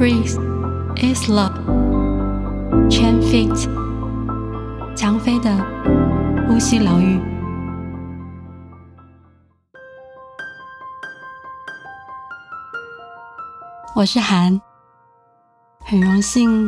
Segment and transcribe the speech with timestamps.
[0.00, 0.32] Breathe
[0.96, 1.52] is love.
[2.88, 3.68] Chen Fit，
[4.96, 5.54] 蔷薇的
[6.48, 7.20] 呼吸疗愈。
[13.94, 14.58] 我是韩，
[15.84, 16.66] 很荣幸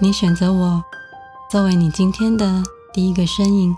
[0.00, 0.82] 你选择我
[1.48, 2.60] 作为你今天的
[2.92, 3.72] 第一个身影。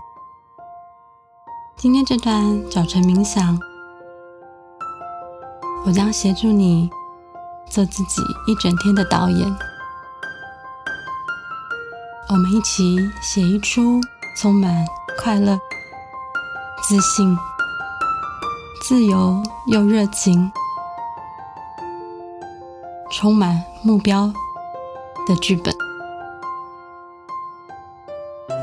[1.75, 3.59] 今天这段早晨冥想，
[5.85, 6.89] 我将协助你。
[7.69, 9.55] 做自己一整天的导演，
[12.29, 14.01] 我们一起写一出
[14.35, 14.85] 充满
[15.19, 15.59] 快乐、
[16.83, 17.37] 自信、
[18.81, 20.51] 自由又热情、
[23.11, 24.31] 充满目标
[25.27, 25.73] 的剧本。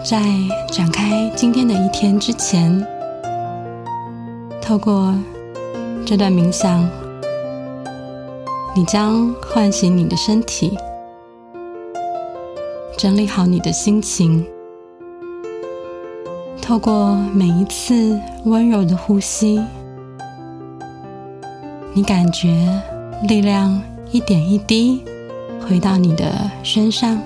[0.04, 0.20] 在
[0.72, 2.84] 展开今天的一天之前，
[4.60, 5.14] 透过
[6.04, 7.03] 这段冥想。
[8.76, 10.76] 你将唤醒你的身体，
[12.98, 14.44] 整理好你的心情，
[16.60, 19.62] 透过每一次温柔的呼吸，
[21.92, 22.68] 你感觉
[23.28, 25.04] 力量一点一滴
[25.60, 27.16] 回到你的身上，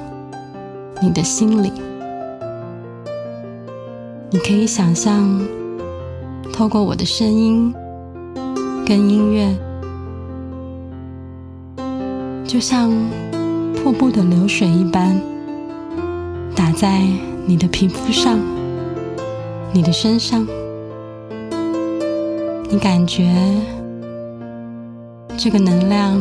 [1.01, 1.73] 你的心里。
[4.29, 5.41] 你可以想象，
[6.53, 7.75] 透过我的声音
[8.87, 9.57] 跟音乐。
[12.49, 12.91] 就像
[13.77, 15.21] 瀑布的流水一般，
[16.57, 17.03] 打在
[17.45, 18.39] 你的皮肤上、
[19.71, 20.49] 你的身上，
[22.71, 23.31] 你感觉
[25.37, 26.19] 这个能量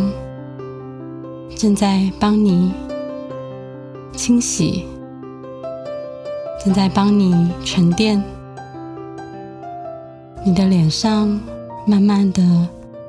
[1.56, 2.74] 正在帮你
[4.12, 4.84] 清洗，
[6.62, 8.22] 正在帮你沉淀，
[10.46, 11.40] 你的脸上
[11.86, 12.44] 慢慢的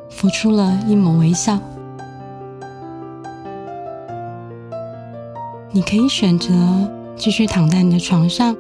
[0.08, 1.58] 浮出了一抹微笑。
[5.70, 6.48] 你可以选择
[7.14, 8.56] 继续躺在你的床上，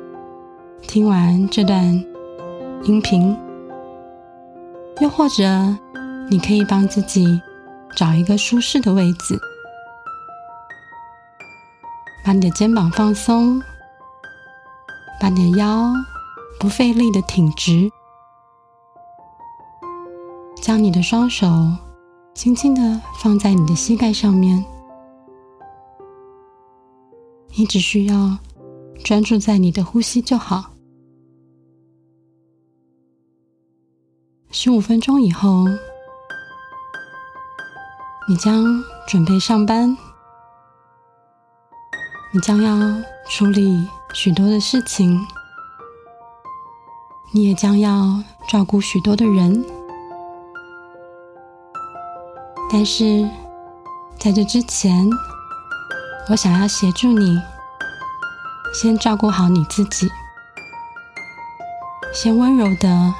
[0.82, 1.82] 听完这段
[2.84, 3.34] 音频，
[5.00, 5.42] 又或者
[6.28, 7.40] 你可以帮自己
[7.96, 9.40] 找一个舒适的位置，
[12.22, 13.58] 把你的肩膀放松，
[15.18, 15.90] 把你的腰
[16.60, 17.90] 不费力的挺直，
[20.60, 21.46] 将你的双手
[22.34, 24.62] 轻轻的放在你的膝盖上面。
[27.58, 28.38] 你只需要
[29.02, 30.70] 专注在你的呼吸就好。
[34.52, 35.64] 十五分钟以后，
[38.28, 38.64] 你将
[39.08, 39.90] 准备上班，
[42.32, 42.78] 你将要
[43.28, 45.20] 处理许多的事情，
[47.32, 49.64] 你也将要照顾许多的人。
[52.70, 53.28] 但是
[54.16, 55.10] 在这之前，
[56.30, 57.40] 我想要协助你，
[58.74, 60.06] 先照顾好你自己，
[62.12, 63.14] 先温柔的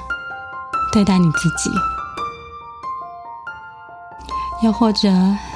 [0.93, 1.71] 对待你自己。
[4.61, 5.09] 又或者，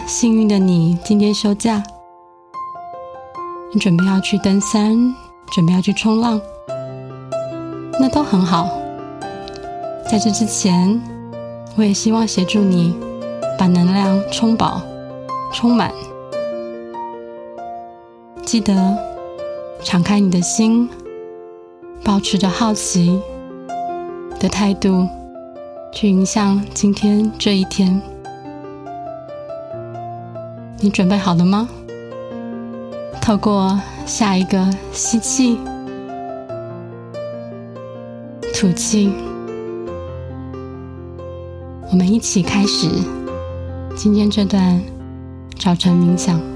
[0.08, 1.84] 幸运的你今天休假，
[3.72, 5.14] 你准备要去登山，
[5.52, 6.42] 准备要去冲浪，
[8.00, 8.68] 那都很好。
[10.10, 11.00] 在这之前，
[11.76, 12.98] 我也希望协助你
[13.60, 14.82] 把能量充饱、
[15.52, 15.92] 充满。
[18.54, 18.96] 记得
[19.82, 20.88] 敞开你的心，
[22.04, 23.20] 保持着好奇
[24.40, 25.08] 的态度，
[25.92, 28.00] 去迎向今天这一天。
[30.82, 31.68] 你准备好了吗？
[33.20, 35.58] 透过下一个吸气、
[38.54, 39.12] 吐气，
[41.90, 42.88] 我们一起开始
[43.96, 44.80] 今天这段
[45.58, 46.53] 早晨冥想。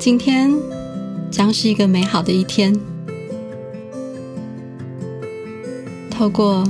[0.00, 0.50] 今天
[1.30, 2.74] 将是一个美好的一天。
[6.10, 6.64] 透过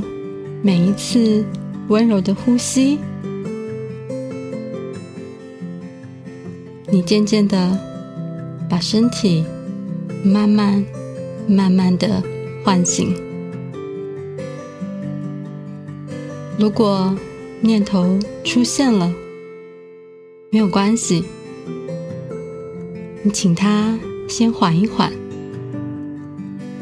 [0.64, 1.44] 每一次
[1.86, 2.98] 温柔的呼吸，
[6.88, 7.78] 你渐渐的
[8.68, 9.44] 把身体
[10.24, 10.84] 慢慢、
[11.46, 12.20] 慢慢的
[12.64, 13.14] 唤醒。
[16.58, 17.16] 如果
[17.60, 19.08] 念头出现了，
[20.50, 21.24] 没有关系。
[23.22, 25.12] 你请他先缓一缓，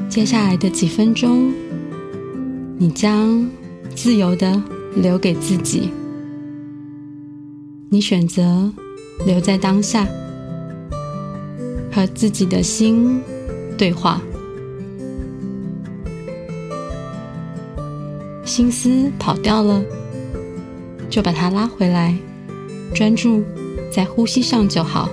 [0.09, 1.53] 接下来的几分钟，
[2.77, 3.45] 你将
[3.97, 4.63] 自由地
[4.95, 5.91] 留给自己。
[7.89, 8.73] 你选择
[9.27, 10.07] 留在当下，
[11.91, 13.21] 和自己的心
[13.77, 14.23] 对话。
[18.45, 19.83] 心思跑掉了，
[21.11, 22.17] 就把它拉回来，
[22.95, 23.43] 专注
[23.91, 25.11] 在呼吸上就好。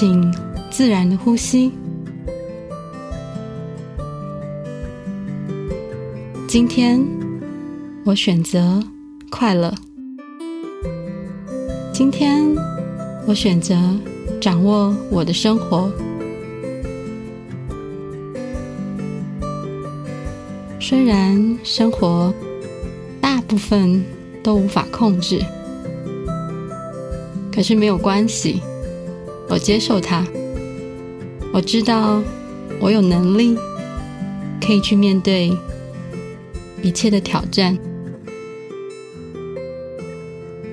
[0.00, 0.32] 请
[0.70, 1.72] 自然的呼吸。
[6.46, 7.04] 今天
[8.04, 8.80] 我选择
[9.28, 9.74] 快乐。
[11.92, 12.44] 今天
[13.26, 13.74] 我选择
[14.40, 15.90] 掌握我的生活。
[20.78, 22.32] 虽然生活
[23.20, 24.00] 大部分
[24.44, 25.44] 都无法控制，
[27.52, 28.62] 可是没有关系，
[29.48, 30.26] 我接受它。
[31.52, 32.22] 我知道
[32.80, 33.56] 我有能力
[34.60, 35.50] 可以去面对
[36.82, 37.76] 一切的挑战。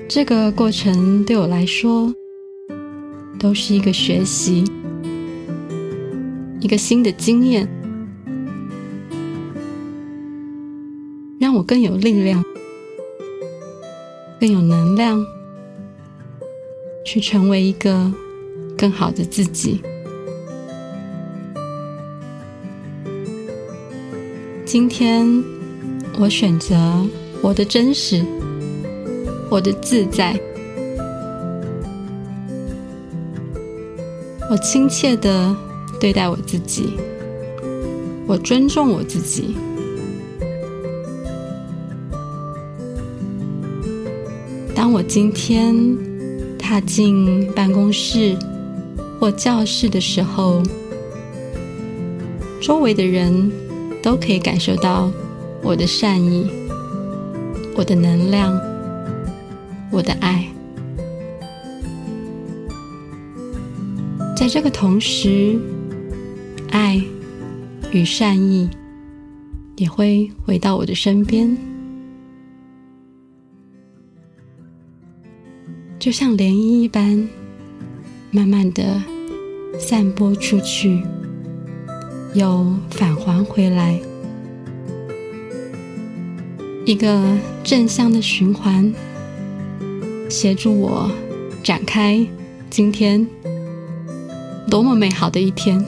[0.08, 2.14] 这个过程对我来说
[3.38, 4.64] 都是一个学习，
[6.60, 7.68] 一个新的经验，
[11.38, 12.42] 让我更有力量，
[14.40, 15.22] 更有能量，
[17.04, 18.12] 去成为一个
[18.76, 19.80] 更好的自己。
[24.64, 25.26] 今天
[26.18, 27.06] 我选择
[27.42, 28.24] 我的真实。
[29.48, 30.36] 我的自在，
[34.50, 35.54] 我亲切的
[36.00, 36.90] 对待我自己，
[38.26, 39.56] 我尊重我自己。
[44.74, 45.76] 当我今天
[46.58, 48.36] 踏进办公室
[49.18, 50.62] 或教室的时候，
[52.60, 53.50] 周围的人
[54.02, 55.10] 都可以感受到
[55.62, 56.50] 我的善意，
[57.76, 58.58] 我的能量。
[59.92, 60.44] 我的爱，
[64.36, 65.58] 在这个同时，
[66.70, 67.00] 爱
[67.92, 68.68] 与善意
[69.76, 71.56] 也会回到我的身边，
[75.98, 77.26] 就像涟漪一般，
[78.30, 79.02] 慢慢的
[79.78, 81.02] 散播出去，
[82.34, 83.98] 又返还回来，
[86.84, 88.92] 一个正向的循环。
[90.28, 91.10] 协助我
[91.62, 92.26] 展开
[92.68, 93.26] 今天
[94.68, 95.82] 多么美好的一天！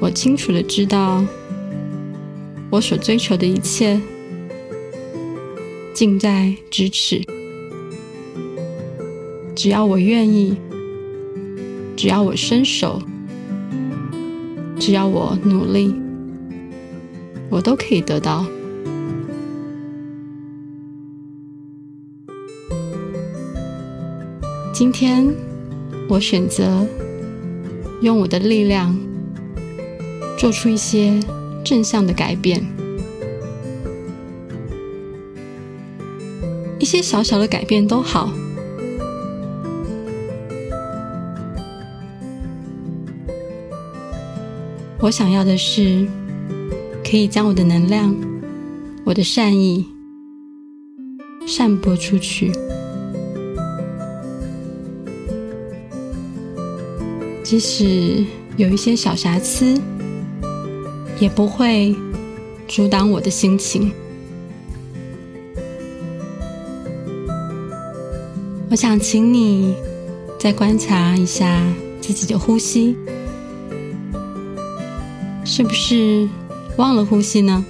[0.00, 1.24] 我清楚的知道，
[2.70, 4.00] 我所追求的一切
[5.92, 7.37] 近在咫尺。
[9.58, 10.56] 只要我愿意，
[11.96, 13.02] 只要我伸手，
[14.78, 15.92] 只要我努力，
[17.50, 18.46] 我都可以得到。
[24.72, 25.26] 今天，
[26.08, 26.86] 我选择
[28.00, 28.96] 用我的力量
[30.38, 31.18] 做出一些
[31.64, 32.64] 正向的改变，
[36.78, 38.32] 一些小小的改变都好。
[45.00, 46.06] 我想要的是，
[47.08, 48.14] 可以将我的能量、
[49.04, 49.86] 我的善意
[51.46, 52.50] 散播出去。
[57.44, 58.24] 即使
[58.56, 59.80] 有一些小瑕疵，
[61.20, 61.94] 也不会
[62.66, 63.92] 阻挡我的心情。
[68.68, 69.74] 我想请你
[70.40, 71.64] 再观察一下
[72.00, 72.96] 自己的呼吸，
[75.58, 76.28] 是不是
[76.76, 77.64] 忘了呼吸呢？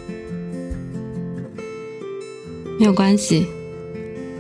[2.78, 3.47] 没有关系，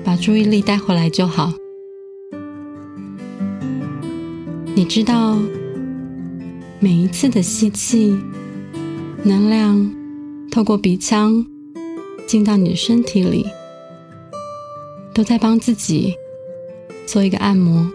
[0.04, 1.50] 把注意力带回来就好。
[4.74, 5.38] 你知道，
[6.78, 8.18] 每一次的吸气，
[9.22, 9.94] 能量
[10.50, 11.46] 透过鼻腔
[12.26, 13.46] 进到你的身体里，
[15.14, 16.14] 都在帮自己
[17.06, 17.90] 做一个按摩。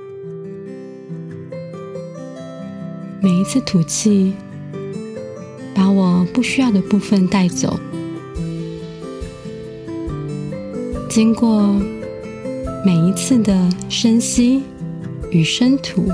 [3.21, 4.33] 每一次吐气，
[5.95, 7.79] 我不需要的部分带走。
[11.09, 11.75] 经过
[12.85, 14.63] 每一次的深吸
[15.31, 16.07] 与深吐。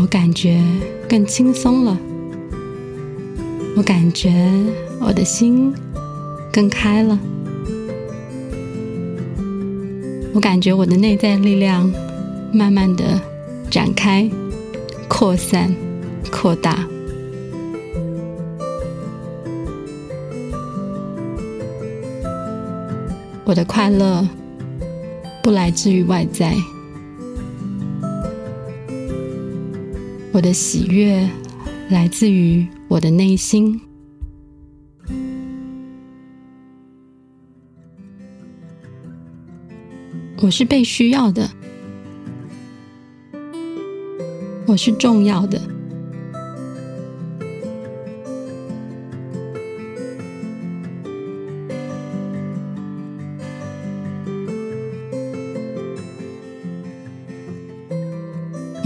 [0.00, 0.62] 我感觉
[1.08, 1.98] 更轻松了，
[3.76, 4.48] 我感觉
[5.00, 5.74] 我的心
[6.52, 7.18] 更开了，
[10.32, 11.92] 我感觉我的内在力量
[12.52, 13.20] 慢慢的
[13.68, 14.30] 展开、
[15.08, 15.74] 扩散、
[16.30, 16.86] 扩大。
[23.48, 24.28] 我的快乐
[25.42, 26.54] 不来自于外在，
[30.32, 31.26] 我的喜悦
[31.88, 33.80] 来自于我的内心。
[40.42, 41.50] 我是被需要的，
[44.66, 45.58] 我是重要的，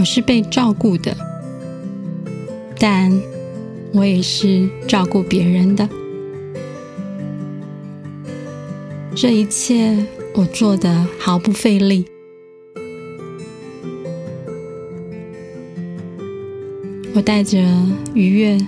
[0.02, 1.16] 我是被照顾的，
[2.76, 3.08] 但
[3.94, 5.88] 我也是照顾别人的，
[9.14, 9.96] 这一切。
[10.34, 12.04] 我做的毫不费力，
[17.14, 17.60] 我带着
[18.12, 18.58] 愉悦、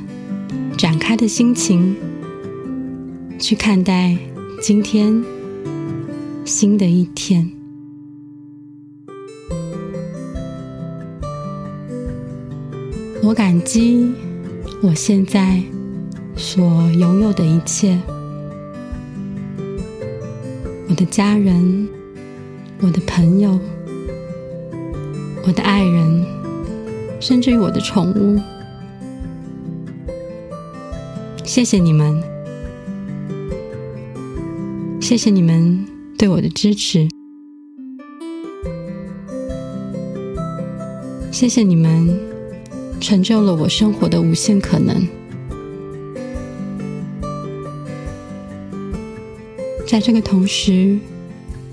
[0.77, 1.97] 展开的心情
[3.41, 4.17] 去看待
[4.63, 5.25] 今天
[6.45, 7.64] 新的一天。
[13.25, 14.13] 我感激
[14.83, 15.59] 我现在
[16.37, 16.63] 所
[16.93, 17.99] 拥有的一切。
[20.91, 21.89] 我的家人，
[22.83, 23.59] 我的朋友，
[25.47, 26.23] 我的爱人，
[27.19, 28.39] 甚至于我的宠物，
[31.45, 32.23] 谢谢你们，
[35.01, 35.83] 谢谢你们
[36.19, 37.09] 对我的支持，
[41.33, 42.34] 谢谢你们
[43.05, 45.07] 成就了我生活的无限可能。
[49.87, 50.99] 在这个同时，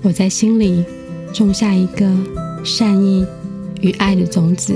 [0.02, 0.84] 我在心里
[1.32, 2.06] 种下一个
[2.62, 3.26] 善意
[3.80, 4.74] 与爱的种子。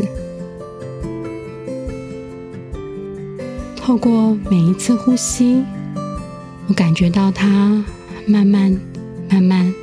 [3.77, 5.63] 透过每一次呼吸，
[6.69, 7.85] 我感觉到它
[8.27, 8.75] 慢慢、
[9.29, 9.75] 慢慢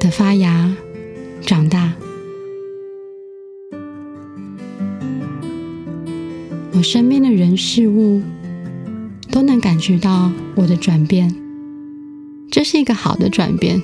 [0.00, 0.74] 的发芽、
[1.40, 1.93] 长大。
[6.84, 8.20] 身边的人事物
[9.32, 11.34] 都能感觉到我的转变。
[12.50, 13.82] 这是一个好的转变，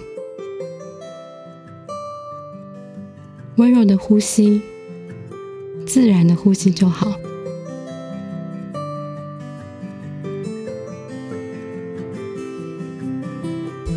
[3.57, 4.61] 温柔的呼吸，
[5.87, 7.13] 自然的呼吸就好。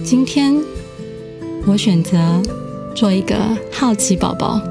[0.04, 0.56] 今天
[1.68, 2.42] 我选择
[2.96, 3.36] 做一个
[3.72, 4.62] 好奇宝宝，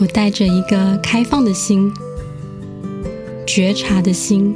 [0.00, 1.92] 我带着一个开放的心，
[3.44, 4.54] 觉察的心。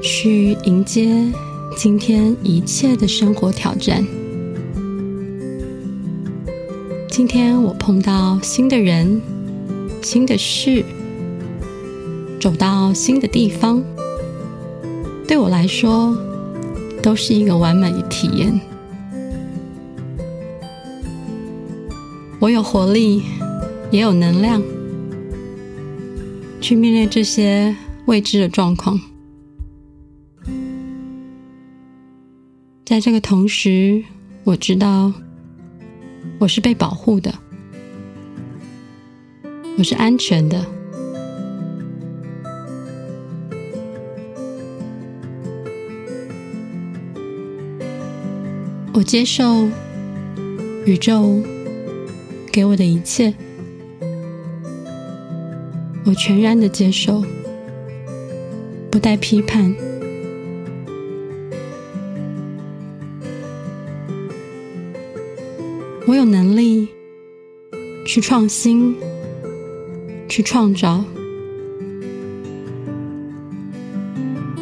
[0.00, 1.30] 去迎接
[1.76, 4.02] 今天一切的生活挑战。
[7.10, 9.20] 今天我碰到新的人、
[10.00, 10.82] 新的事，
[12.40, 13.82] 走到新的地方，
[15.28, 16.16] 对我来说
[17.02, 18.58] 都是一个完美的体验。
[22.42, 23.22] 我有活力，
[23.92, 24.60] 也有能量，
[26.60, 27.72] 去面对这些
[28.06, 29.00] 未知的状况。
[32.84, 34.02] 在这个同时，
[34.42, 35.12] 我知道
[36.40, 37.32] 我是被保护的，
[39.78, 40.66] 我是安全的。
[48.92, 49.68] 我接受
[50.84, 51.40] 宇宙
[52.52, 53.32] 给我的一切，
[56.04, 57.24] 我全然的接受，
[58.90, 59.74] 不带批判。
[66.06, 66.86] 我有能力
[68.04, 68.94] 去创新，
[70.28, 71.02] 去创造，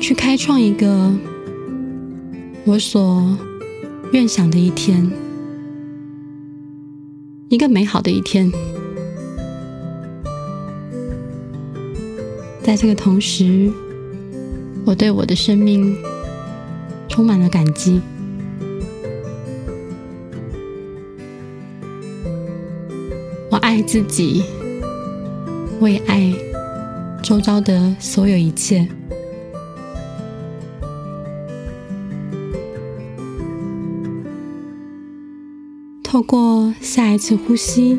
[0.00, 1.12] 去开创一个
[2.64, 3.36] 我所
[4.12, 5.10] 愿想的一天，
[7.50, 8.48] 一个美好的一天。
[12.62, 13.68] 在这个同时，
[14.84, 15.96] 我对我的生命
[17.08, 18.00] 充满了感激。
[23.50, 24.44] 我爱自己，
[25.80, 26.32] 为爱
[27.20, 28.86] 周遭的所有一切。
[36.20, 37.98] 透过下一次呼吸，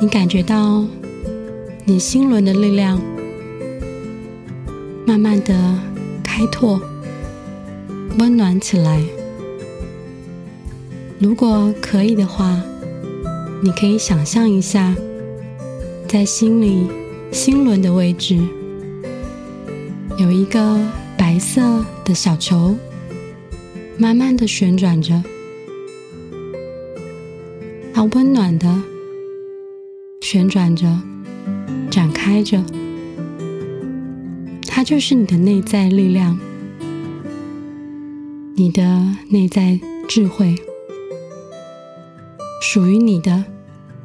[0.00, 0.84] 你感觉到
[1.84, 3.00] 你心轮的力量
[5.06, 5.78] 慢慢的
[6.24, 6.80] 开拓、
[8.18, 9.00] 温暖起来。
[11.20, 12.60] 如果可以的话，
[13.62, 14.92] 你可以想象一下，
[16.08, 16.88] 在心里
[17.30, 18.44] 心轮的位置
[20.18, 20.80] 有一个
[21.16, 22.74] 白色的小球，
[23.96, 25.22] 慢慢的旋转着，
[27.94, 28.82] 它温暖的
[30.20, 30.98] 旋转着，
[31.88, 32.60] 展开着，
[34.66, 36.36] 它就是你的内在力量，
[38.56, 38.82] 你的
[39.28, 40.56] 内在智慧。
[42.60, 43.44] 属于你的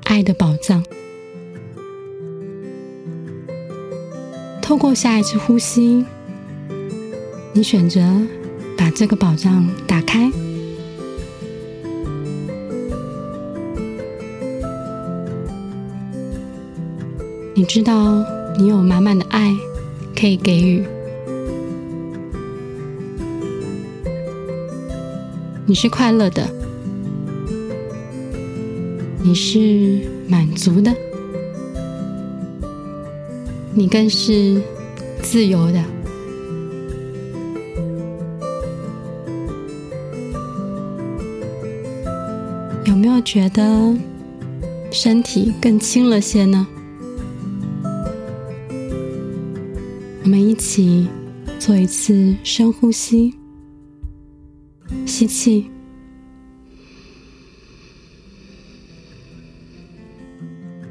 [0.04, 0.84] 爱的宝藏。
[4.62, 6.06] 透过下一次呼吸，
[7.54, 8.22] 你选择
[8.78, 10.32] 把这个宝藏打开。
[17.60, 18.24] 你知道
[18.58, 19.54] 你有满满的爱
[20.16, 20.82] 可以给予，
[25.66, 26.50] 你是快乐的。
[29.22, 30.00] 你是
[30.30, 30.96] 满足的，
[33.74, 34.62] 你更是
[35.22, 35.84] 自由的。
[42.86, 43.94] 有没有觉得
[44.92, 46.66] 身体更轻了些呢？
[50.30, 51.08] 我们一起
[51.58, 53.34] 做一次深呼吸，
[55.04, 55.66] 吸气。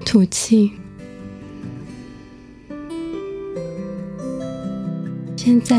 [0.05, 0.73] 吐气。
[5.37, 5.77] 现在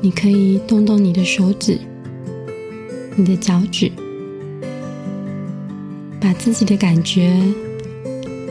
[0.00, 1.76] 你可以动动你的手指、
[3.16, 3.90] 你的脚趾，
[6.20, 7.42] 把自己的感觉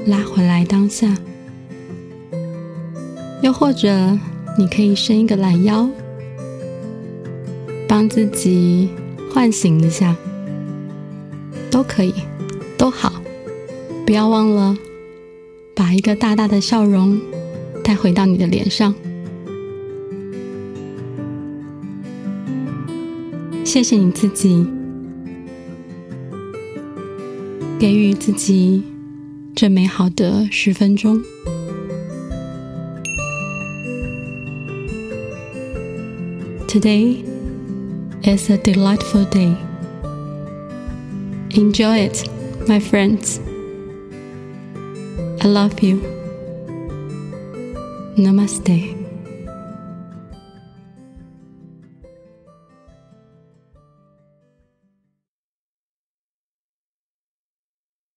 [0.05, 1.17] 拉回来当下。
[3.41, 4.17] 又或者，
[4.57, 5.89] 你可以伸一个懒腰，
[7.87, 8.89] 帮自己
[9.31, 10.15] 唤醒一下，
[11.71, 12.13] 都可以，
[12.77, 13.13] 都好。
[14.05, 14.77] 不要忘了。
[15.75, 17.19] 把一个大大的笑容
[17.83, 18.93] 带回到你的脸上。
[23.63, 24.67] 谢谢你自己，
[27.79, 28.83] 给予自己
[29.55, 31.19] 这美好的十分钟。
[36.73, 37.23] Today
[38.23, 39.55] is a delightful day.
[41.51, 42.27] Enjoy it,
[42.67, 43.37] my friends.
[45.43, 45.97] I love you.
[48.17, 48.92] Namaste.